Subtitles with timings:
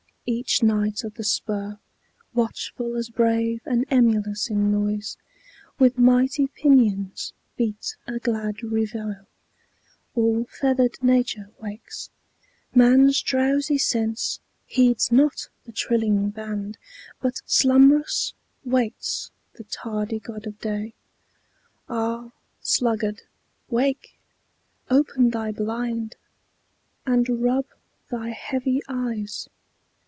[0.27, 1.77] Each knight o' the spur,
[2.33, 5.17] Watchful as brave, and emulous in noise,
[5.79, 9.27] With mighty pinions beats a glad reveille.
[10.15, 12.11] All feathered nature wakes.
[12.73, 16.77] Man's drowsy sense Heeds not the trilling band,
[17.19, 18.33] but slumbrous
[18.63, 20.93] waits The tardy god of day.
[21.89, 22.31] Ah!
[22.61, 23.23] sluggard,
[23.69, 24.17] wake!
[24.89, 26.15] Open thy blind,
[27.07, 27.65] and rub
[28.11, 29.49] thy heavy eyes!